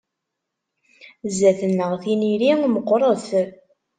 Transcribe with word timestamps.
Zzat-neɣ 1.31 1.91
tiniri 2.03 2.51
meqqret. 2.73 3.25